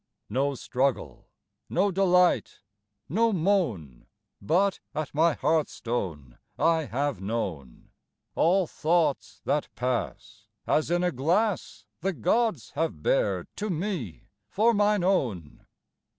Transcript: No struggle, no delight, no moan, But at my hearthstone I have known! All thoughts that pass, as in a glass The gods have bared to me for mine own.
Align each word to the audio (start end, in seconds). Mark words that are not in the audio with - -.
No 0.31 0.55
struggle, 0.55 1.27
no 1.69 1.91
delight, 1.91 2.61
no 3.07 3.31
moan, 3.31 4.07
But 4.41 4.79
at 4.95 5.13
my 5.13 5.33
hearthstone 5.33 6.39
I 6.57 6.85
have 6.85 7.21
known! 7.21 7.91
All 8.33 8.65
thoughts 8.65 9.41
that 9.45 9.69
pass, 9.75 10.47
as 10.65 10.89
in 10.89 11.03
a 11.03 11.11
glass 11.11 11.85
The 11.99 12.13
gods 12.13 12.71
have 12.71 13.03
bared 13.03 13.47
to 13.57 13.69
me 13.69 14.23
for 14.49 14.73
mine 14.73 15.03
own. 15.03 15.67